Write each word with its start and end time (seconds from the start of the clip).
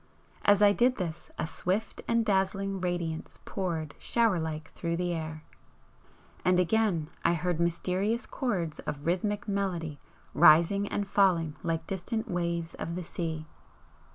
As 0.45 0.63
I 0.63 0.73
did 0.73 0.95
this 0.95 1.29
a 1.37 1.45
swift 1.45 2.01
and 2.07 2.25
dazzling 2.25 2.81
radiance 2.81 3.37
poured 3.45 3.93
shower 3.99 4.39
like 4.39 4.69
through 4.71 4.97
the 4.97 5.13
air, 5.13 5.43
and 6.43 6.59
again 6.59 7.11
I 7.23 7.35
heard 7.35 7.59
mysterious 7.59 8.25
chords 8.25 8.79
of 8.79 9.05
rhythmic 9.05 9.47
melody 9.47 9.99
rising 10.33 10.87
and 10.87 11.07
falling 11.07 11.55
like 11.61 11.85
distant 11.85 12.27
waves 12.27 12.73
of 12.73 12.95
the 12.95 13.03
sea. 13.03 13.45